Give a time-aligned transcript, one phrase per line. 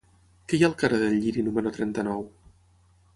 [0.51, 2.25] Què hi ha al carrer del Lliri número trenta-nou?